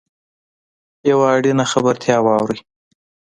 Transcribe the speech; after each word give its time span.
یوه 1.09 1.25
اړینه 1.35 1.65
خبرتیا 1.71 2.17
واورﺉ. 2.25 2.59